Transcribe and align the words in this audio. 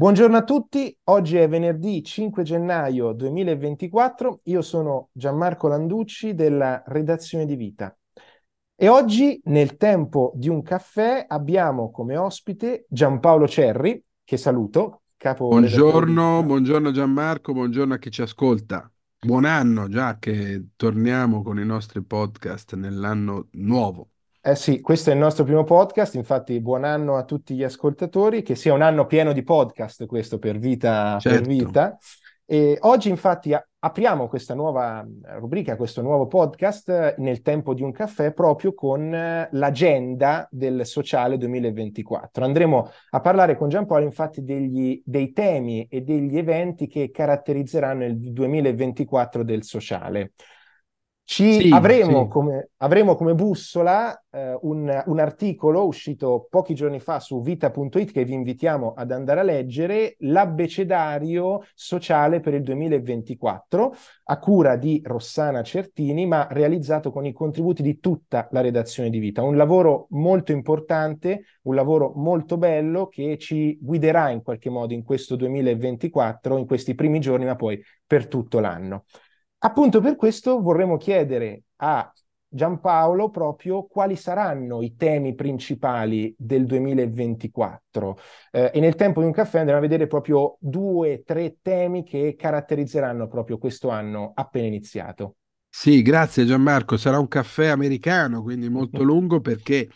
Buongiorno 0.00 0.38
a 0.38 0.44
tutti, 0.44 0.96
oggi 1.04 1.36
è 1.36 1.46
venerdì 1.46 2.02
5 2.02 2.42
gennaio 2.42 3.12
2024, 3.12 4.40
io 4.44 4.62
sono 4.62 5.10
Gianmarco 5.12 5.68
Landucci 5.68 6.34
della 6.34 6.82
redazione 6.86 7.44
di 7.44 7.54
Vita 7.54 7.94
e 8.74 8.88
oggi 8.88 9.38
nel 9.44 9.76
tempo 9.76 10.32
di 10.36 10.48
un 10.48 10.62
caffè 10.62 11.26
abbiamo 11.28 11.90
come 11.90 12.16
ospite 12.16 12.86
Giampaolo 12.88 13.46
Cerri, 13.46 14.02
che 14.24 14.38
saluto, 14.38 15.02
capo 15.18 15.48
Buongiorno, 15.48 16.44
buongiorno 16.44 16.92
Gianmarco, 16.92 17.52
buongiorno 17.52 17.92
a 17.92 17.98
chi 17.98 18.10
ci 18.10 18.22
ascolta. 18.22 18.90
Buon 19.18 19.44
anno 19.44 19.86
già 19.88 20.18
che 20.18 20.68
torniamo 20.76 21.42
con 21.42 21.58
i 21.58 21.66
nostri 21.66 22.02
podcast 22.02 22.74
nell'anno 22.74 23.48
nuovo. 23.50 24.12
Eh 24.42 24.54
sì, 24.54 24.80
questo 24.80 25.10
è 25.10 25.12
il 25.12 25.18
nostro 25.18 25.44
primo 25.44 25.64
podcast, 25.64 26.14
infatti 26.14 26.60
buon 26.60 26.84
anno 26.84 27.16
a 27.16 27.24
tutti 27.24 27.54
gli 27.54 27.62
ascoltatori, 27.62 28.40
che 28.40 28.54
sia 28.54 28.72
un 28.72 28.80
anno 28.80 29.04
pieno 29.04 29.34
di 29.34 29.42
podcast 29.42 30.06
questo 30.06 30.38
per 30.38 30.56
vita. 30.56 31.18
Certo. 31.20 31.38
Per 31.38 31.46
vita. 31.46 31.98
E 32.46 32.78
oggi 32.80 33.10
infatti 33.10 33.54
apriamo 33.78 34.28
questa 34.28 34.54
nuova 34.54 35.06
rubrica, 35.38 35.76
questo 35.76 36.00
nuovo 36.00 36.26
podcast 36.26 37.16
nel 37.18 37.42
tempo 37.42 37.74
di 37.74 37.82
un 37.82 37.92
caffè 37.92 38.32
proprio 38.32 38.72
con 38.72 39.10
l'agenda 39.50 40.48
del 40.50 40.86
sociale 40.86 41.36
2024. 41.36 42.42
Andremo 42.42 42.90
a 43.10 43.20
parlare 43.20 43.58
con 43.58 43.68
Giampaolo 43.68 44.04
infatti 44.04 44.42
degli, 44.42 45.02
dei 45.04 45.32
temi 45.32 45.86
e 45.88 46.00
degli 46.00 46.38
eventi 46.38 46.86
che 46.86 47.10
caratterizzeranno 47.10 48.06
il 48.06 48.18
2024 48.18 49.44
del 49.44 49.64
sociale. 49.64 50.32
Ci 51.32 51.60
Sì, 51.60 51.68
avremo, 51.68 52.26
sì. 52.26 52.28
come, 52.28 52.70
avremo 52.78 53.14
come 53.14 53.34
bussola 53.36 54.20
eh, 54.32 54.58
un, 54.62 55.02
un 55.06 55.18
articolo 55.20 55.86
uscito 55.86 56.48
pochi 56.50 56.74
giorni 56.74 56.98
fa 56.98 57.20
su 57.20 57.40
vita.it 57.40 58.10
che 58.10 58.24
vi 58.24 58.32
invitiamo 58.32 58.94
ad 58.96 59.12
andare 59.12 59.38
a 59.38 59.42
leggere, 59.44 60.16
l'abbecedario 60.20 61.60
sociale 61.72 62.40
per 62.40 62.54
il 62.54 62.62
2024, 62.64 63.94
a 64.24 64.38
cura 64.40 64.74
di 64.74 65.00
Rossana 65.04 65.62
Certini, 65.62 66.26
ma 66.26 66.48
realizzato 66.50 67.12
con 67.12 67.24
i 67.24 67.32
contributi 67.32 67.82
di 67.82 68.00
tutta 68.00 68.48
la 68.50 68.60
redazione 68.60 69.08
di 69.08 69.20
Vita. 69.20 69.42
Un 69.42 69.56
lavoro 69.56 70.06
molto 70.10 70.50
importante, 70.50 71.44
un 71.62 71.76
lavoro 71.76 72.10
molto 72.16 72.56
bello 72.58 73.06
che 73.06 73.38
ci 73.38 73.78
guiderà 73.80 74.30
in 74.30 74.42
qualche 74.42 74.68
modo 74.68 74.94
in 74.94 75.04
questo 75.04 75.36
2024, 75.36 76.56
in 76.56 76.66
questi 76.66 76.96
primi 76.96 77.20
giorni, 77.20 77.44
ma 77.44 77.54
poi 77.54 77.80
per 78.04 78.26
tutto 78.26 78.58
l'anno. 78.58 79.04
Appunto 79.62 80.00
per 80.00 80.16
questo 80.16 80.60
vorremmo 80.62 80.96
chiedere 80.96 81.64
a 81.76 82.10
Giampaolo 82.52 83.30
proprio 83.30 83.86
quali 83.86 84.16
saranno 84.16 84.82
i 84.82 84.96
temi 84.96 85.34
principali 85.34 86.34
del 86.36 86.66
2024 86.66 88.18
eh, 88.50 88.70
e 88.74 88.80
nel 88.80 88.96
tempo 88.96 89.20
di 89.20 89.26
un 89.26 89.32
caffè 89.32 89.58
andremo 89.58 89.78
a 89.78 89.82
vedere 89.82 90.06
proprio 90.08 90.56
due, 90.58 91.22
tre 91.24 91.58
temi 91.62 92.02
che 92.02 92.34
caratterizzeranno 92.36 93.28
proprio 93.28 93.58
questo 93.58 93.90
anno 93.90 94.32
appena 94.34 94.66
iniziato. 94.66 95.36
Sì, 95.68 96.02
grazie 96.02 96.44
Gianmarco. 96.44 96.96
Sarà 96.96 97.20
un 97.20 97.28
caffè 97.28 97.66
americano, 97.66 98.42
quindi 98.42 98.68
molto 98.68 99.02
lungo 99.04 99.40
perché 99.40 99.88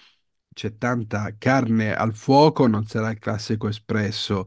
c'è 0.54 0.76
tanta 0.78 1.34
carne 1.38 1.94
al 1.94 2.14
fuoco, 2.14 2.66
non 2.66 2.86
sarà 2.86 3.10
il 3.10 3.18
classico 3.18 3.68
espresso 3.68 4.46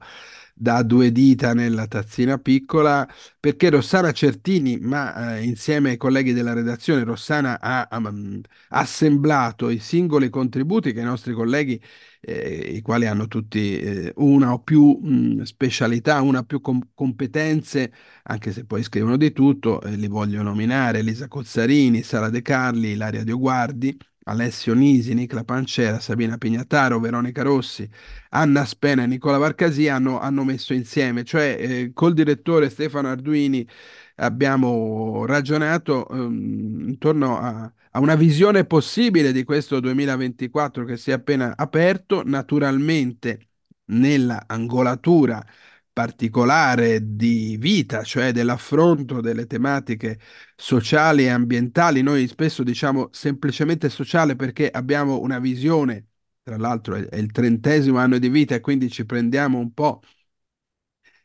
da 0.60 0.82
due 0.82 1.12
dita 1.12 1.54
nella 1.54 1.86
tazzina 1.88 2.38
piccola, 2.40 3.08
perché 3.40 3.70
Rossana 3.70 4.12
Certini, 4.12 4.80
ma 4.80 5.36
eh, 5.38 5.44
insieme 5.44 5.92
ai 5.92 5.98
colleghi 5.98 6.34
della 6.34 6.54
redazione, 6.54 7.04
Rossana 7.04 7.60
ha, 7.62 7.88
ha, 7.90 8.00
mm, 8.12 8.40
assemblato 8.70 9.70
i 9.70 9.78
singoli 9.80 10.30
contributi 10.30 10.94
che 10.94 11.02
i 11.02 11.04
nostri 11.04 11.34
colleghi, 11.34 11.80
eh, 12.22 12.72
i 12.76 12.82
quali 12.82 13.06
hanno 13.06 13.28
tutti 13.28 13.80
eh, 13.80 14.14
una 14.18 14.54
o 14.54 14.60
più 14.62 14.98
mh, 15.02 15.44
specialità, 15.44 16.22
una 16.22 16.40
o 16.40 16.44
più 16.44 16.60
com- 16.62 16.82
competenze, 16.94 17.92
anche 18.24 18.52
se 18.52 18.66
poi 18.66 18.84
scrivono 18.84 19.18
di 19.18 19.32
tutto, 19.32 19.82
eh, 19.82 19.96
li 19.96 20.08
voglio 20.08 20.42
nominare, 20.42 21.00
Elisa 21.00 21.28
Cozzarini, 21.28 22.02
Sara 22.04 22.30
De 22.30 22.42
Carli, 22.42 22.92
Ilaria 22.92 23.24
Dioguardi, 23.24 23.96
Alessio 24.28 24.74
Nisi, 24.74 25.14
Nicla 25.14 25.44
Pancera, 25.44 26.00
Sabina 26.00 26.38
Pignataro, 26.38 27.00
Veronica 27.00 27.42
Rossi, 27.44 27.90
Anna 28.30 28.66
Spena 28.66 29.04
e 29.04 29.08
Nicola 29.08 29.38
Varcasi 29.38 29.88
hanno, 29.88 30.20
hanno 30.20 30.44
messo 30.44 30.74
insieme, 30.74 31.24
cioè 31.24 31.56
eh, 31.60 31.92
col 31.94 32.14
direttore 32.14 32.70
Stefano 32.70 33.08
Arduini 33.10 33.68
abbiamo 34.16 35.26
ragionato 35.26 36.08
ehm, 36.10 36.90
intorno 36.90 37.38
a, 37.40 37.72
a 37.92 38.00
una 38.00 38.16
visione 38.16 38.66
possibile 38.66 39.32
di 39.32 39.44
questo 39.44 39.80
2024 39.80 40.86
che 40.86 40.98
si 40.98 41.12
è 41.12 41.14
appena 41.14 41.56
aperto, 41.56 42.24
naturalmente 42.26 43.40
nella 43.90 44.44
angolatura 44.48 45.44
particolare 45.98 47.16
di 47.16 47.58
vita, 47.58 48.04
cioè 48.04 48.32
dell'affronto 48.32 49.20
delle 49.20 49.48
tematiche 49.48 50.20
sociali 50.56 51.24
e 51.24 51.30
ambientali. 51.30 52.04
Noi 52.04 52.28
spesso 52.28 52.62
diciamo 52.62 53.10
semplicemente 53.12 53.90
sociale 53.90 54.36
perché 54.36 54.70
abbiamo 54.70 55.20
una 55.22 55.40
visione, 55.40 56.06
tra 56.44 56.56
l'altro 56.58 56.94
è, 56.96 57.16
il 57.18 57.32
trentesimo 57.32 57.98
anno 57.98 58.20
di 58.20 58.30
vita 58.30 58.54
e 58.54 58.60
quindi 58.62 58.92
ci 58.92 59.06
prendiamo 59.08 59.58
un 59.58 59.74
po' 59.74 60.02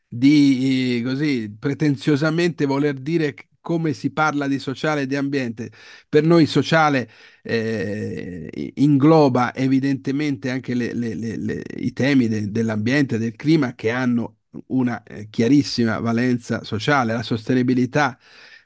di 0.09 1.01
così 1.05 1.55
pretenziosamente 1.59 2.67
voler 2.67 2.95
dire 2.95 3.35
come 3.61 3.93
si 3.93 4.11
parla 4.13 4.49
di 4.49 4.59
sociale 4.59 5.03
e 5.03 5.07
di 5.07 5.15
ambiente. 5.17 5.71
Per 6.09 6.25
noi 6.25 6.47
sociale 6.47 7.09
eh, 7.43 8.73
ingloba 8.77 9.55
evidentemente 9.55 10.51
anche 10.51 10.75
le- 10.75 10.93
le- 10.95 11.15
le- 11.15 11.63
i 11.77 11.93
temi 11.93 12.27
de- 12.29 12.51
dell'ambiente, 12.51 13.19
del 13.19 13.37
clima 13.37 13.75
che 13.75 13.91
hanno 13.91 14.39
una 14.69 15.03
eh, 15.03 15.29
chiarissima 15.31 15.99
valenza 16.01 16.63
sociale, 16.65 17.13
la 17.13 17.23
sostenibilità 17.23 18.19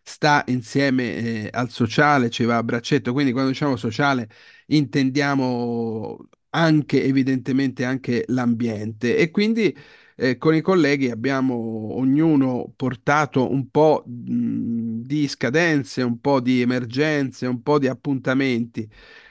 sta 0.03 0.45
insieme 0.49 1.15
eh, 1.17 1.49
al 1.53 1.71
sociale, 1.71 2.31
ci 2.31 2.45
va 2.45 2.57
a 2.59 2.63
braccetto, 2.63 3.13
quindi 3.13 3.33
quando 3.33 3.51
diciamo 3.51 3.77
sociale 3.77 4.29
intendiamo 4.67 6.29
anche 6.51 7.03
evidentemente 7.05 7.85
anche 7.85 8.25
l'ambiente 8.29 9.17
e 9.17 9.31
quindi 9.31 9.77
eh, 10.17 10.39
con 10.39 10.55
i 10.55 10.61
colleghi 10.63 11.11
abbiamo 11.11 11.55
ognuno 11.97 12.73
portato 12.75 13.51
un 13.51 13.69
po' 13.71 14.03
di 14.07 15.29
scadenze, 15.29 16.03
un 16.03 16.21
po' 16.21 16.41
di 16.41 16.61
emergenze, 16.63 17.47
un 17.47 17.63
po' 17.63 17.79
di 17.79 17.89
appuntamenti. 17.89 18.89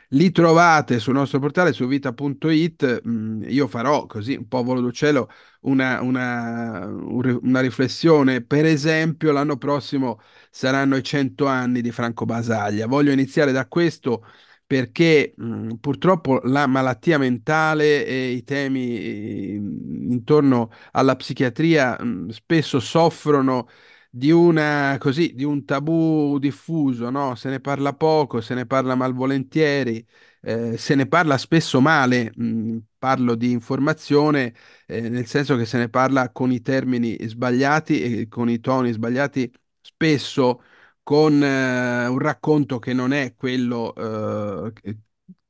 Li 0.10 0.32
trovate 0.32 1.00
sul 1.00 1.14
nostro 1.14 1.40
portale 1.40 1.74
su 1.74 1.88
vita.it. 1.88 3.02
Io 3.48 3.68
farò 3.68 4.06
così 4.06 4.36
un 4.36 4.48
po' 4.48 4.64
volo 4.64 4.82
d'uccello 4.82 5.30
una, 5.62 6.02
una, 6.02 6.86
una 6.88 7.60
riflessione. 7.62 8.42
Per 8.44 8.66
esempio, 8.66 9.32
l'anno 9.32 9.58
prossimo 9.58 10.20
saranno 10.50 10.96
i 10.96 11.04
100 11.04 11.46
anni 11.48 11.82
di 11.82 11.92
Franco 11.92 12.26
Basaglia. 12.26 12.88
Voglio 12.88 13.12
iniziare 13.12 13.52
da 13.52 13.68
questo 13.68 14.24
perché 14.68 15.34
mh, 15.38 15.76
purtroppo 15.76 16.40
la 16.44 16.66
malattia 16.68 17.18
mentale 17.18 18.06
e 18.06 18.30
i 18.32 18.44
temi 18.44 19.54
intorno 19.56 20.70
alla 20.92 21.16
psichiatria 21.16 21.98
mh, 22.02 22.30
spesso 22.30 22.80
soffrono 22.80 23.68
di 24.18 24.32
una, 24.32 24.98
così, 25.00 25.34
di 25.36 25.44
un 25.44 25.66
tabù 25.66 26.38
diffuso, 26.40 27.10
no? 27.10 27.36
Se 27.36 27.50
ne 27.50 27.60
parla 27.60 27.94
poco, 27.94 28.40
se 28.42 28.54
ne 28.54 28.66
parla 28.66 28.96
malvolentieri, 28.96 30.06
eh, 30.42 30.78
se 30.78 30.96
ne 30.96 31.06
parla 31.08 31.38
spesso 31.38 31.82
male. 31.82 32.32
mh, 32.36 32.78
parlo 32.98 33.36
di 33.36 33.52
informazione, 33.52 34.54
eh, 34.88 35.10
nel 35.10 35.26
senso 35.28 35.56
che 35.58 35.66
se 35.66 35.78
ne 35.78 35.90
parla 35.90 36.32
con 36.32 36.52
i 36.52 36.62
termini 36.62 37.18
sbagliati 37.28 38.02
e 38.22 38.28
con 38.28 38.50
i 38.50 38.60
toni 38.60 38.92
sbagliati, 38.92 39.52
spesso 39.82 40.62
con 41.04 41.44
eh, 41.44 42.08
un 42.08 42.18
racconto 42.20 42.80
che 42.80 42.94
non 42.94 43.12
è 43.14 43.36
quello 43.36 43.94
eh, 43.96 44.98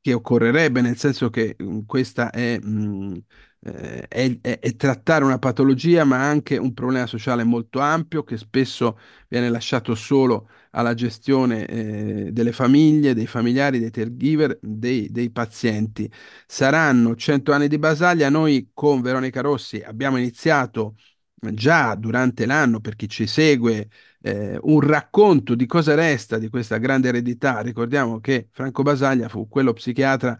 che 0.01 0.13
occorrerebbe, 0.13 0.81
nel 0.81 0.97
senso 0.97 1.29
che 1.29 1.55
mh, 1.57 1.81
questa 1.85 2.29
è, 2.31 2.59
mh, 2.59 3.17
eh, 3.65 4.07
è- 4.07 4.39
è- 4.59 4.75
trattare 4.75 5.23
una 5.25 5.39
patologia, 5.39 6.03
ma 6.03 6.17
anche 6.27 6.57
un 6.57 6.73
problema 6.73 7.07
sociale 7.07 7.43
molto 7.43 7.79
ampio 7.79 8.23
che 8.23 8.37
spesso 8.37 8.97
viene 9.27 9.49
lasciato 9.49 9.95
solo 9.95 10.49
alla 10.71 10.93
gestione 10.93 11.65
eh, 11.65 12.29
delle 12.31 12.51
famiglie, 12.51 13.13
dei 13.13 13.27
familiari, 13.27 13.79
dei 13.79 13.91
caregiver, 13.91 14.57
dei, 14.61 15.09
dei 15.11 15.31
pazienti. 15.31 16.11
Saranno 16.45 17.15
100 17.15 17.51
anni 17.53 17.67
di 17.67 17.77
Basaglia. 17.79 18.29
Noi 18.29 18.69
con 18.73 19.01
Veronica 19.01 19.41
Rossi 19.41 19.81
abbiamo 19.81 20.17
iniziato 20.17 20.95
già 21.53 21.93
durante 21.95 22.45
l'anno, 22.45 22.79
per 22.79 22.95
chi 22.95 23.07
ci 23.07 23.27
segue, 23.27 23.89
eh, 24.21 24.57
un 24.63 24.79
racconto 24.81 25.53
di 25.55 25.65
cosa 25.67 25.93
resta 25.95 26.37
di 26.37 26.49
questa 26.49 26.77
grande 26.77 27.09
eredità. 27.09 27.59
Ricordiamo 27.61 28.19
che 28.19 28.47
Franco 28.51 28.81
Basaglia 28.83 29.29
fu 29.29 29.47
quello 29.47 29.73
psichiatra 29.73 30.37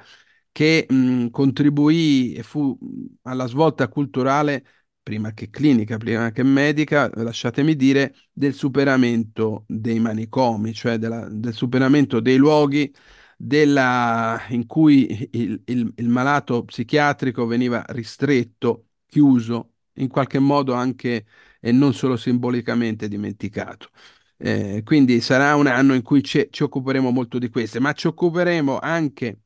che 0.56 0.86
mh, 0.90 1.30
contribuì 1.32 2.34
e 2.34 2.44
fu 2.44 2.78
alla 3.24 3.46
svolta 3.48 3.90
culturale, 3.90 4.64
prima 5.04 5.32
che 5.34 5.50
clinica, 5.50 5.98
prima 5.98 6.32
che 6.32 6.44
medica, 6.44 7.10
lasciatemi 7.14 7.76
dire, 7.76 8.16
del 8.32 8.54
superamento 8.54 9.66
dei 9.68 10.00
manicomi, 10.00 10.74
cioè 10.74 10.98
della- 10.98 11.28
del 11.30 11.54
superamento 11.54 12.20
dei 12.22 12.38
luoghi 12.38 12.94
della- 13.38 14.42
in 14.50 14.66
cui 14.66 15.28
il, 15.34 15.62
il 15.66 15.94
il 15.98 16.08
malato 16.10 16.64
psichiatrico 16.64 17.46
veniva 17.46 17.84
ristretto, 17.90 18.88
chiuso 19.06 19.72
in 19.96 20.08
qualche 20.08 20.40
modo 20.40 20.74
anche 20.74 21.26
e 21.60 21.72
non 21.74 21.94
solo 21.94 22.16
simbolicamente 22.18 23.08
dimenticato. 23.10 23.90
Eh, 24.38 24.82
quindi 24.84 25.22
sarà 25.22 25.56
un 25.56 25.68
anno 25.68 25.94
in 25.94 26.02
cui 26.02 26.22
ci, 26.24 26.48
ci 26.50 26.64
occuperemo 26.64 27.10
molto 27.12 27.38
di 27.40 27.50
queste, 27.50 27.80
ma 27.80 27.94
ci 27.94 28.08
occuperemo 28.08 28.80
anche 28.80 29.40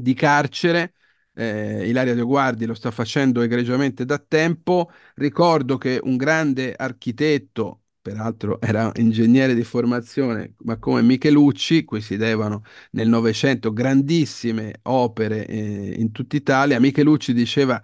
di 0.00 0.14
carcere. 0.14 0.94
Eh, 1.34 1.88
Ilaria 1.88 2.14
De 2.14 2.22
Guardi 2.22 2.66
lo 2.66 2.74
sta 2.74 2.90
facendo 2.90 3.40
egregiamente 3.42 4.04
da 4.04 4.18
tempo. 4.18 4.90
Ricordo 5.14 5.78
che 5.78 5.98
un 6.02 6.16
grande 6.16 6.74
architetto, 6.74 7.82
peraltro 8.00 8.60
era 8.60 8.90
ingegnere 8.96 9.54
di 9.54 9.62
formazione, 9.64 10.54
ma 10.64 10.76
come 10.78 11.02
Michelucci, 11.02 11.84
cui 11.84 12.00
si 12.00 12.16
devono 12.16 12.62
nel 12.92 13.08
Novecento 13.08 13.72
grandissime 13.72 14.80
opere 14.82 15.46
eh, 15.46 15.94
in 15.98 16.10
tutta 16.12 16.36
Italia, 16.36 16.80
Michelucci 16.80 17.32
diceva 17.32 17.80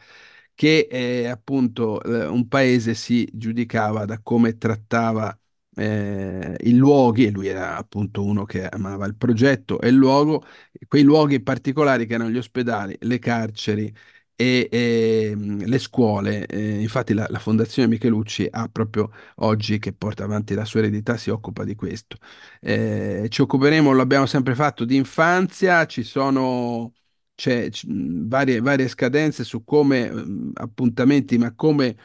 che 0.54 0.88
eh, 0.90 1.26
appunto 1.26 2.02
eh, 2.02 2.26
un 2.26 2.48
paese 2.48 2.94
si 2.94 3.28
giudicava 3.32 4.04
da 4.04 4.20
come 4.22 4.56
trattava 4.56 5.36
eh, 5.76 6.56
i 6.61 6.75
luoghi, 6.75 7.26
e 7.26 7.31
lui 7.31 7.46
era 7.49 7.76
appunto 7.76 8.25
uno 8.25 8.44
che 8.44 8.67
amava 8.67 9.06
il 9.06 9.14
progetto 9.17 9.81
e 9.81 9.88
il 9.88 9.94
luogo, 9.94 10.43
quei 10.88 11.02
luoghi 11.02 11.40
particolari 11.40 12.06
che 12.06 12.14
erano 12.14 12.31
gli 12.31 12.38
ospedali, 12.38 12.96
le 13.00 13.19
carceri 13.19 13.93
e, 14.34 14.69
e 14.70 15.34
le 15.37 15.78
scuole. 15.78 16.46
Eh, 16.46 16.81
infatti 16.81 17.14
la, 17.14 17.26
la, 17.28 17.38
Fondazione 17.38 17.88
Michelucci 17.88 18.46
ha 18.50 18.69
proprio 18.69 19.11
oggi, 19.37 19.78
che 19.78 19.93
porta 19.93 20.25
avanti 20.25 20.55
la 20.55 20.64
sua 20.64 20.81
eredità, 20.81 21.17
si 21.17 21.31
occupa 21.31 21.64
di 21.64 21.75
questo. 21.75 22.17
Eh, 22.61 23.26
ci 23.28 23.43
occuperemo, 23.43 23.93
lo 23.93 24.02
abbiamo 24.02 24.26
sempre 24.26 24.55
fatto, 24.55 24.84
di 24.84 24.96
infanzia, 24.96 25.87
ci 25.87 26.02
sono 26.02 26.93
c'è 27.34 27.69
varie, 27.84 28.61
varie, 28.61 28.88
scadenze 28.88 29.44
su 29.44 29.62
come 29.62 30.11
appuntamenti, 30.55 31.37
ma 31.38 31.55
come 31.55 31.96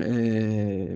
eh, 0.00 0.94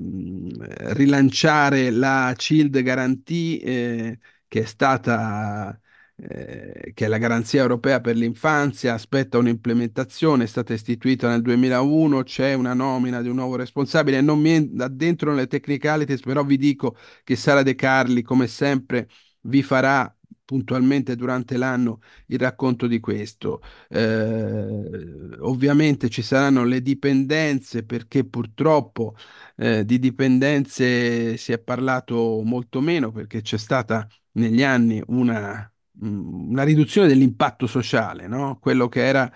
rilanciare 0.94 1.91
la 1.91 2.33
CILD 2.37 2.83
Guarantee, 2.83 3.61
eh, 3.61 4.19
che 4.49 4.61
è 4.62 4.65
stata 4.65 5.79
eh, 6.19 6.93
che 6.94 7.05
è 7.05 7.09
la 7.09 7.19
garanzia 7.19 7.61
europea 7.61 8.00
per 8.00 8.17
l'infanzia, 8.17 8.94
aspetta 8.94 9.37
un'implementazione, 9.38 10.44
è 10.44 10.47
stata 10.47 10.73
istituita 10.73 11.29
nel 11.29 11.43
2001, 11.43 12.23
c'è 12.23 12.55
una 12.55 12.73
nomina 12.75 13.21
di 13.21 13.29
un 13.29 13.35
nuovo 13.37 13.56
responsabile, 13.56 14.21
non 14.23 14.41
mi 14.41 14.73
addentro 14.79 15.31
nelle 15.31 15.47
technicalities, 15.47 16.21
però 16.21 16.43
vi 16.44 16.56
dico 16.56 16.97
che 17.23 17.37
Sara 17.37 17.62
De 17.62 17.75
Carli, 17.75 18.23
come 18.23 18.47
sempre, 18.47 19.09
vi 19.43 19.62
farà 19.62 20.16
puntualmente 20.46 21.16
durante 21.16 21.58
l'anno 21.58 22.00
il 22.28 22.38
racconto 22.38 22.87
di 22.87 23.00
questo. 23.00 23.60
Eh, 23.90 25.37
ovviamente 25.40 26.08
ci 26.08 26.22
saranno 26.22 26.64
le 26.64 26.81
dipendenze 26.81 27.84
perché 27.84 28.25
purtroppo 28.25 29.14
eh, 29.56 29.84
di 29.84 29.98
dipendenze 29.98 31.37
si 31.37 31.52
è 31.52 31.58
parlato 31.58 32.43
molto 32.44 32.81
meno 32.81 33.12
perché 33.12 33.43
c'è 33.43 33.58
stata 33.58 34.08
negli 34.32 34.62
anni 34.62 35.02
una, 35.08 35.70
mm, 36.04 36.50
una 36.50 36.62
riduzione 36.64 37.08
dell'impatto 37.08 37.66
sociale, 37.66 38.26
no? 38.26 38.58
Quello 38.58 38.88
che 38.88 39.04
era 39.06 39.31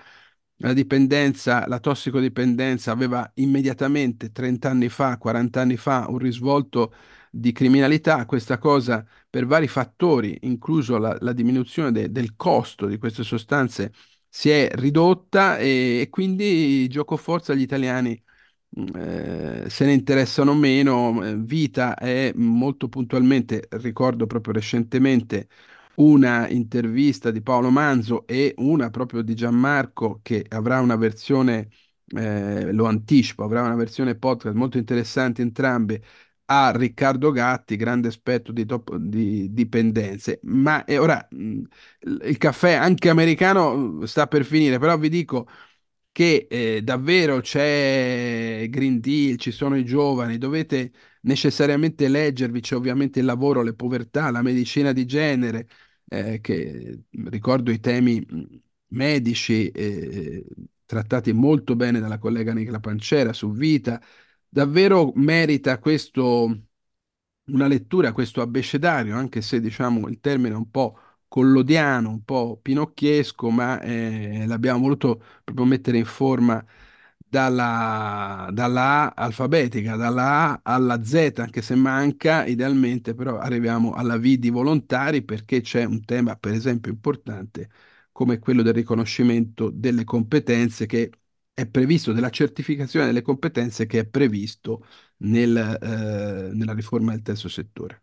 la 0.62 0.72
dipendenza, 0.74 1.66
la 1.66 1.78
tossicodipendenza 1.80 2.92
aveva 2.92 3.30
immediatamente 3.36 4.30
30 4.30 4.68
anni 4.70 4.88
fa, 4.90 5.16
40 5.16 5.60
anni 5.62 5.76
fa 5.78 6.06
un 6.08 6.18
risvolto 6.18 6.92
di 7.30 7.52
criminalità, 7.52 8.26
questa 8.26 8.58
cosa 8.58 9.06
per 9.28 9.46
vari 9.46 9.68
fattori, 9.68 10.38
incluso 10.42 10.98
la, 10.98 11.16
la 11.20 11.32
diminuzione 11.32 11.92
de, 11.92 12.10
del 12.10 12.34
costo 12.36 12.86
di 12.86 12.98
queste 12.98 13.22
sostanze, 13.24 13.92
si 14.28 14.50
è 14.50 14.68
ridotta 14.74 15.58
e, 15.58 16.00
e 16.02 16.08
quindi 16.10 16.86
gioco 16.88 17.16
forza 17.16 17.54
gli 17.54 17.60
italiani 17.62 18.20
mm, 18.80 18.86
eh, 18.96 19.70
se 19.70 19.84
ne 19.84 19.92
interessano 19.92 20.54
meno. 20.54 21.24
Eh, 21.24 21.36
Vita 21.36 21.94
è 21.96 22.32
molto 22.36 22.88
puntualmente, 22.88 23.66
ricordo 23.72 24.26
proprio 24.26 24.54
recentemente, 24.54 25.48
una 25.96 26.48
intervista 26.48 27.30
di 27.30 27.42
Paolo 27.42 27.70
Manzo 27.70 28.26
e 28.26 28.54
una 28.58 28.90
proprio 28.90 29.22
di 29.22 29.34
Gianmarco 29.34 30.20
che 30.22 30.44
avrà 30.48 30.80
una 30.80 30.96
versione, 30.96 31.68
eh, 32.16 32.72
lo 32.72 32.86
anticipo, 32.86 33.44
avrà 33.44 33.62
una 33.62 33.74
versione 33.74 34.14
podcast 34.16 34.54
molto 34.56 34.78
interessante 34.78 35.42
entrambe 35.42 36.02
a 36.52 36.72
Riccardo 36.72 37.30
Gatti, 37.30 37.76
grande 37.76 38.08
esperto 38.08 38.50
di, 38.52 38.64
top, 38.66 38.96
di 38.96 39.52
dipendenze. 39.52 40.40
Ma 40.44 40.84
eh, 40.84 40.98
ora 40.98 41.26
il 41.30 42.36
caffè 42.38 42.72
anche 42.72 43.08
americano 43.08 44.04
sta 44.06 44.26
per 44.26 44.44
finire, 44.44 44.78
però 44.78 44.98
vi 44.98 45.08
dico 45.08 45.46
che 46.12 46.46
eh, 46.50 46.82
davvero 46.82 47.40
c'è 47.40 48.66
Green 48.68 49.00
Deal, 49.00 49.36
ci 49.38 49.52
sono 49.52 49.76
i 49.76 49.84
giovani, 49.84 50.38
dovete 50.38 50.92
necessariamente 51.22 52.08
leggervi, 52.08 52.60
c'è 52.60 52.74
ovviamente 52.76 53.20
il 53.20 53.26
lavoro, 53.26 53.62
le 53.62 53.74
povertà, 53.74 54.30
la 54.30 54.42
medicina 54.42 54.92
di 54.92 55.06
genere, 55.06 55.68
eh, 56.08 56.40
che 56.40 57.04
ricordo 57.26 57.70
i 57.70 57.78
temi 57.80 58.24
medici 58.88 59.70
eh, 59.70 60.44
trattati 60.84 61.32
molto 61.32 61.76
bene 61.76 62.00
dalla 62.00 62.18
collega 62.18 62.52
Nicola 62.52 62.80
Pancera 62.80 63.32
su 63.32 63.52
vita 63.52 64.00
davvero 64.50 65.12
merita 65.16 65.78
questo, 65.80 66.62
una 67.46 67.66
lettura, 67.66 68.12
questo 68.12 68.40
abbecedario, 68.42 69.16
anche 69.16 69.42
se 69.42 69.60
diciamo 69.60 70.08
il 70.08 70.20
termine 70.20 70.54
è 70.54 70.56
un 70.58 70.70
po' 70.70 70.98
collodiano, 71.28 72.10
un 72.10 72.24
po' 72.24 72.58
pinocchiesco, 72.60 73.50
ma 73.50 73.80
eh, 73.80 74.44
l'abbiamo 74.46 74.80
voluto 74.80 75.22
proprio 75.44 75.66
mettere 75.66 75.98
in 75.98 76.04
forma 76.04 76.64
dalla, 77.18 78.48
dalla, 78.52 79.14
A 79.14 79.24
alfabetica, 79.24 79.96
dalla 79.96 80.50
A 80.52 80.60
alla 80.62 81.02
Z, 81.04 81.32
anche 81.38 81.62
se 81.62 81.74
manca, 81.74 82.44
idealmente 82.46 83.14
però 83.14 83.38
arriviamo 83.38 83.92
alla 83.92 84.16
V 84.18 84.34
di 84.36 84.50
volontari 84.50 85.22
perché 85.22 85.60
c'è 85.60 85.84
un 85.84 86.04
tema, 86.04 86.36
per 86.36 86.52
esempio, 86.52 86.90
importante 86.92 87.68
come 88.12 88.38
quello 88.38 88.62
del 88.62 88.74
riconoscimento 88.74 89.70
delle 89.70 90.04
competenze 90.04 90.86
che 90.86 91.10
è 91.60 91.66
previsto, 91.66 92.12
della 92.12 92.30
certificazione 92.30 93.06
delle 93.06 93.22
competenze 93.22 93.86
che 93.86 94.00
è 94.00 94.06
previsto 94.06 94.84
nel, 95.18 95.56
eh, 95.56 96.54
nella 96.54 96.72
riforma 96.72 97.12
del 97.12 97.22
terzo 97.22 97.48
settore. 97.48 98.02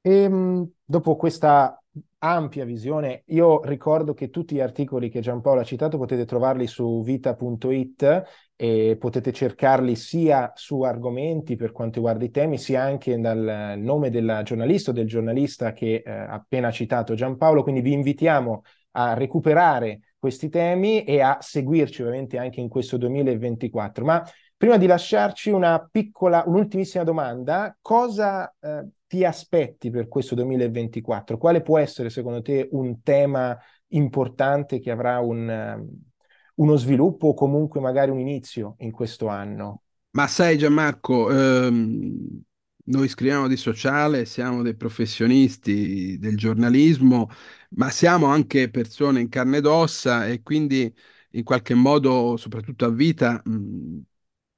E, 0.00 0.22
ehm, 0.22 0.70
dopo 0.84 1.16
questa 1.16 1.80
ampia 2.18 2.64
visione, 2.64 3.22
io 3.26 3.62
ricordo 3.64 4.14
che 4.14 4.30
tutti 4.30 4.56
gli 4.56 4.60
articoli 4.60 5.08
che 5.08 5.20
Giampaolo 5.20 5.60
ha 5.60 5.64
citato 5.64 5.96
potete 5.96 6.24
trovarli 6.24 6.66
su 6.66 7.02
vita.it 7.02 8.22
e 8.56 8.96
potete 8.98 9.32
cercarli 9.32 9.94
sia 9.94 10.52
su 10.54 10.82
argomenti 10.82 11.56
per 11.56 11.72
quanto 11.72 11.98
riguarda 11.98 12.24
i 12.24 12.30
temi, 12.30 12.58
sia 12.58 12.82
anche 12.82 13.18
dal 13.20 13.74
nome 13.78 14.10
della 14.10 14.42
giornalista 14.42 14.90
o 14.90 14.94
del 14.94 15.06
giornalista 15.06 15.72
che 15.72 16.02
eh, 16.04 16.10
ha 16.10 16.32
appena 16.32 16.70
citato 16.70 17.14
Giampaolo, 17.14 17.62
quindi 17.62 17.80
vi 17.80 17.92
invitiamo 17.92 18.62
a 18.92 19.14
recuperare 19.14 20.00
questi 20.18 20.48
temi 20.48 21.04
e 21.04 21.20
a 21.20 21.38
seguirci 21.40 22.02
ovviamente 22.02 22.38
anche 22.38 22.60
in 22.60 22.68
questo 22.68 22.96
2024. 22.96 24.04
Ma 24.04 24.22
prima 24.56 24.76
di 24.76 24.86
lasciarci 24.86 25.50
una 25.50 25.86
piccola, 25.90 26.42
un'ultimissima 26.46 27.04
domanda, 27.04 27.76
cosa 27.80 28.52
eh, 28.60 28.88
ti 29.06 29.24
aspetti 29.24 29.90
per 29.90 30.08
questo 30.08 30.34
2024? 30.34 31.36
Quale 31.36 31.62
può 31.62 31.78
essere 31.78 32.10
secondo 32.10 32.42
te 32.42 32.68
un 32.72 33.02
tema 33.02 33.56
importante 33.88 34.80
che 34.80 34.90
avrà 34.90 35.20
un, 35.20 35.48
um, 35.48 36.02
uno 36.56 36.76
sviluppo 36.76 37.28
o 37.28 37.34
comunque 37.34 37.80
magari 37.80 38.10
un 38.10 38.18
inizio 38.18 38.76
in 38.78 38.90
questo 38.90 39.28
anno? 39.28 39.82
Ma 40.10 40.26
sai 40.26 40.56
Gianmarco, 40.56 41.30
ehm, 41.30 42.42
noi 42.86 43.08
scriviamo 43.08 43.48
di 43.48 43.56
sociale, 43.56 44.24
siamo 44.24 44.62
dei 44.62 44.74
professionisti 44.76 46.18
del 46.18 46.36
giornalismo, 46.36 47.28
ma 47.70 47.90
siamo 47.90 48.26
anche 48.26 48.70
persone 48.70 49.20
in 49.20 49.28
carne 49.28 49.58
ed 49.58 49.66
ossa 49.66 50.26
e 50.26 50.42
quindi 50.42 50.92
in 51.30 51.42
qualche 51.44 51.74
modo, 51.74 52.36
soprattutto 52.36 52.84
a 52.84 52.90
vita, 52.90 53.42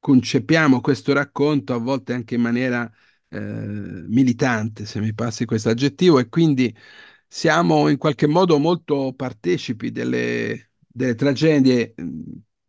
concepiamo 0.00 0.80
questo 0.80 1.12
racconto 1.12 1.75
a 1.75 1.78
volte 1.78 2.12
anche 2.12 2.35
in 2.35 2.40
maniera 2.40 2.90
eh, 3.28 3.38
militante, 3.38 4.85
se 4.87 5.00
mi 5.00 5.12
passi 5.14 5.44
questo 5.44 5.68
aggettivo, 5.70 6.18
e 6.18 6.28
quindi 6.28 6.75
siamo 7.26 7.88
in 7.88 7.97
qualche 7.99 8.26
modo 8.26 8.58
molto 8.58 9.12
partecipi 9.14 9.90
delle, 9.90 10.70
delle 10.87 11.14
tragedie 11.14 11.94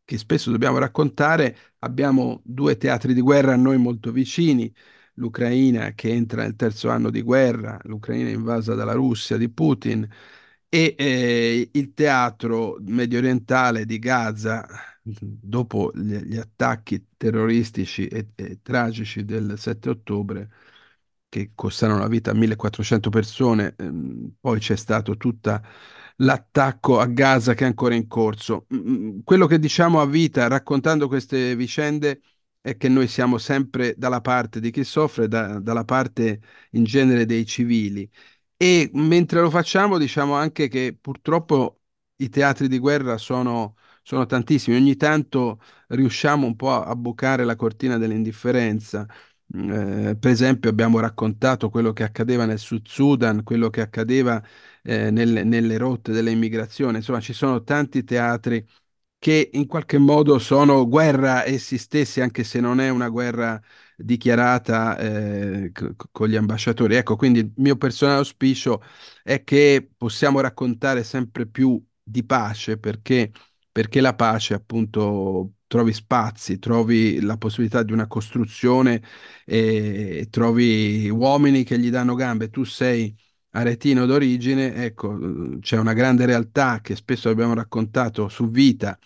che 0.04 0.18
spesso 0.18 0.52
dobbiamo 0.52 0.78
raccontare. 0.80 1.56
Abbiamo 1.80 2.42
due 2.44 2.78
teatri 2.78 3.14
di 3.14 3.22
guerra 3.22 3.54
a 3.54 3.56
noi 3.58 3.78
molto 3.78 4.12
vicini 4.12 4.74
l'Ucraina 5.20 5.92
che 5.94 6.10
entra 6.10 6.44
nel 6.44 6.56
terzo 6.56 6.90
anno 6.90 7.10
di 7.12 7.22
guerra, 7.22 7.78
l'Ucraina 7.84 8.30
invasa 8.30 8.74
dalla 8.74 8.94
Russia 8.94 9.38
di 9.38 9.50
Putin 9.50 10.08
e 10.70 10.96
eh, 10.98 11.70
il 11.74 11.94
teatro 11.94 12.78
medio 12.82 13.20
orientale 13.20 13.86
di 13.86 14.00
Gaza 14.00 14.66
dopo 15.02 15.92
gli, 15.96 16.16
gli 16.18 16.38
attacchi 16.38 17.08
terroristici 17.18 18.08
e, 18.08 18.30
e, 18.36 18.60
tragici 18.62 19.26
del 19.26 19.58
7 19.58 19.90
ottobre 19.90 20.50
che 21.30 21.52
costarono 21.56 22.00
la 22.00 22.08
vita 22.08 22.32
a 22.32 22.34
1400 22.34 23.10
persone, 23.10 23.76
ehm, 23.78 24.36
poi 24.40 24.60
c'è 24.60 24.76
stato 24.76 25.16
tutto 25.18 25.62
l'attacco 26.18 27.00
a 27.00 27.06
Gaza 27.06 27.54
che 27.54 27.64
è 27.64 27.68
ancora 27.68 27.96
in 27.96 28.08
corso. 28.08 28.66
Mm, 28.74 29.18
mm, 29.18 29.20
quello 29.24 29.46
che 29.48 29.60
diciamo 29.60 30.02
a 30.02 30.06
vita 30.06 30.48
raccontando 30.48 31.08
queste 31.08 31.56
vicende 31.56 32.22
è 32.62 32.78
che 32.78 32.90
noi 32.90 33.08
siamo 33.08 33.38
sempre 33.38 33.96
dalla 33.98 34.22
parte 34.22 34.60
di 34.60 34.72
chi 34.72 34.84
soffre, 34.84 35.28
da- 35.28 35.60
dalla 35.60 35.86
parte 35.86 36.42
in 36.72 36.84
genere 36.84 37.26
dei 37.26 37.46
civili. 37.46 38.10
E 38.58 38.90
mentre 38.94 39.42
lo 39.42 39.50
facciamo, 39.50 39.98
diciamo 39.98 40.34
anche 40.36 40.68
che 40.68 40.98
purtroppo 41.00 41.82
i 42.18 42.30
teatri 42.30 42.68
di 42.68 42.78
guerra 42.80 43.18
sono, 43.18 43.76
sono 44.04 44.26
tantissimi. 44.26 44.76
Ogni 44.78 44.96
tanto 44.98 45.62
riusciamo 45.88 46.46
un 46.46 46.56
po' 46.56 46.74
a, 46.84 46.96
bucare 46.96 47.46
la 47.46 47.56
cortina 47.56 47.98
dell'indifferenza. 47.98 49.08
Eh, 49.52 50.16
per 50.20 50.32
esempio, 50.32 50.70
abbiamo 50.70 51.00
raccontato 51.00 51.70
quello 51.70 51.92
che 51.94 52.04
accadeva 52.04 52.46
nel 52.46 52.60
Sud 52.60 52.86
Sudan, 52.88 53.44
quello 53.44 53.70
che 53.70 53.82
accadeva 53.82 54.42
eh, 54.84 55.10
nelle, 55.12 55.44
nelle 55.44 55.78
rotte 55.78 56.12
dell'immigrazione. 56.12 56.98
Insomma, 56.98 57.20
ci 57.22 57.34
sono 57.34 57.64
tanti 57.64 58.04
teatri 58.04 58.64
che 59.20 59.50
in 59.54 59.68
qualche 59.68 59.98
modo 59.98 60.40
sono 60.40 60.88
guerra 60.88 61.46
essi 61.46 61.78
stessi, 61.78 62.22
anche 62.22 62.44
se 62.44 62.60
non 62.62 62.80
è 62.80 62.90
una 62.90 63.10
guerra 63.10 63.62
dichiarata 63.98 64.98
eh, 64.98 65.72
con 66.12 66.28
gli 66.30 66.36
ambasciatori. 66.36 66.96
Ecco, 66.96 67.16
quindi 67.18 67.40
il 67.40 67.52
mio 67.58 67.76
personale 67.78 68.20
auspicio 68.20 68.82
è 69.24 69.44
che 69.44 69.90
possiamo 69.98 70.40
raccontare 70.40 71.04
sempre 71.04 71.46
più 71.48 71.82
di 72.02 72.24
pace, 72.24 72.78
perché, 72.78 73.32
perché 73.72 74.02
la 74.02 74.16
pace 74.16 74.54
appunto 74.54 75.54
trovi 75.68 75.94
spazi, 75.94 76.58
trovi 76.58 77.20
la 77.22 77.38
possibilità 77.38 77.84
di 77.84 77.92
una 77.94 78.08
costruzione 78.08 79.02
e 79.46 80.28
trovi 80.30 81.10
uomini 81.10 81.64
che 81.64 81.78
gli 81.80 81.90
danno 81.90 82.16
gambe. 82.16 82.50
Tu 82.50 82.64
sei 82.64 83.16
aretino 83.52 84.06
d'origine, 84.06 84.76
ecco, 84.86 85.58
c'è 85.60 85.78
una 85.78 85.94
grande 85.94 86.26
realtà 86.26 86.82
che 86.82 86.96
spesso 86.96 87.30
abbiamo 87.30 87.54
raccontato 87.54 88.28
su 88.30 88.50
Vita 88.50 88.98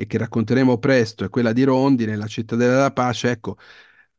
e 0.00 0.06
che 0.06 0.16
racconteremo 0.16 0.78
presto, 0.78 1.24
è 1.24 1.28
quella 1.28 1.52
di 1.52 1.62
Rondine, 1.62 2.16
la 2.16 2.26
cittadella 2.26 2.72
della 2.72 2.92
pace. 2.92 3.30
Ecco, 3.30 3.58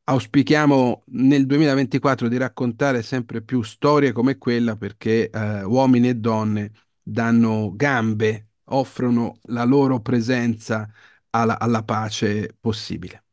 auspichiamo 0.03 1.03
nel 1.07 1.45
2024 1.47 2.27
di 2.27 2.37
raccontare 2.37 3.01
sempre 3.01 3.41
più 3.41 3.63
storie 3.63 4.11
come 4.11 4.37
quella 4.37 4.75
perché 4.77 5.29
eh, 5.31 5.63
uomini 5.63 6.09
e 6.09 6.15
donne 6.15 6.71
danno 7.01 7.71
gambe, 7.75 8.49
offrono 8.65 9.39
la 9.45 9.63
loro 9.63 10.01
presenza 10.01 10.87
alla, 11.31 11.57
alla 11.59 11.83
pace 11.83 12.55
possibile. 12.59 13.23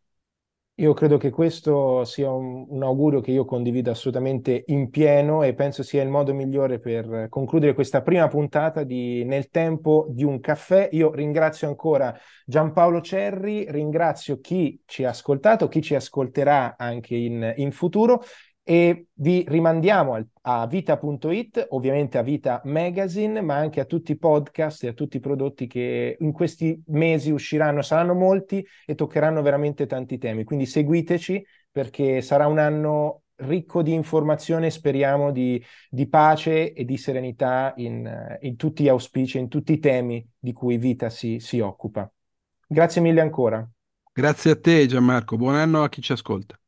Io 0.81 0.95
credo 0.95 1.17
che 1.17 1.31
questo 1.31 2.05
sia 2.05 2.31
un, 2.31 2.65
un, 2.69 2.85
augurio 2.85 3.21
che 3.21 3.33
io 3.33 3.45
condivido 3.45 3.91
assolutamente 3.91 4.63
in 4.69 4.91
pieno 4.91 5.43
e 5.43 5.53
penso 5.53 5.83
sia 5.83 6.05
il 6.05 6.09
modo 6.09 6.33
migliore 6.33 6.79
per 6.79 7.27
concludere 7.29 7.75
questa 7.75 8.01
prima 8.01 8.29
puntata 8.29 8.85
di 8.85 9.25
Nel 9.25 9.51
tempo 9.51 10.07
di 10.09 10.23
un 10.23 10.39
caffè. 10.39 10.89
Io 10.93 11.13
ringrazio 11.13 11.67
ancora 11.67 12.17
Giampaolo 12.47 13.01
Cerri, 13.01 13.67
ringrazio 13.69 14.39
chi 14.39 14.81
ci 14.87 15.03
ha 15.03 15.09
ascoltato, 15.09 15.67
chi 15.67 15.83
ci 15.83 15.97
ascolterà 15.97 16.77
anche 16.79 17.17
in, 17.17 17.55
in 17.57 17.73
futuro 17.73 18.23
e 18.71 19.07
vi 19.15 19.47
rimandiamo 19.49 20.13
al, 20.13 20.29
a 20.43 20.67
vita.it, 20.67 21.69
ovviamente 21.71 22.19
a 22.19 22.23
Vita 22.23 22.61
Magazine, 22.67 23.41
ma 23.41 23.55
anche 23.55 23.81
a 23.81 23.87
tutti 23.87 24.13
i 24.13 24.19
podcast 24.19 24.85
e 24.85 24.89
a 24.89 24.93
tutti 24.93 25.17
i 25.17 25.21
prodotti 25.21 25.67
che 25.67 26.19
in 26.21 26.33
questi 26.33 26.79
mesi 26.89 27.31
usciranno. 27.31 27.81
Saranno 27.81 28.13
molti 28.13 28.63
e 28.85 28.95
toccheranno 28.95 29.41
veramente 29.41 29.87
tanti 29.87 30.19
temi. 30.19 30.45
Quindi 30.45 30.67
seguiteci 30.67 31.43
perché 31.73 32.21
sarà 32.21 32.47
un 32.47 32.59
anno 32.59 33.23
ricco 33.37 33.81
di 33.81 33.95
informazione, 33.95 34.69
speriamo 34.69 35.33
di, 35.33 35.65
di 35.89 36.07
pace 36.07 36.75
e 36.75 36.85
di 36.85 36.99
serenità 36.99 37.73
in, 37.77 38.37
in, 38.43 38.57
tutti 38.57 38.83
gli 38.83 38.89
auspici, 38.89 39.39
in 39.39 39.49
tutti 39.49 39.73
i 39.73 39.79
temi 39.79 40.23
di 40.39 40.53
cui 40.53 40.77
Vita 40.77 41.09
si, 41.09 41.41
si 41.41 41.59
occupa. 41.59 42.07
Grazie 42.67 43.01
mille 43.01 43.23
ancora. 43.23 43.67
Grazie 44.13 44.51
a 44.51 44.61
te 44.61 44.85
Gianmarco, 44.85 45.39
buon 45.39 45.55
anno 45.55 45.83
a 45.83 45.89
chi 45.89 46.03
ci 46.03 46.13
ascolta. 46.13 46.61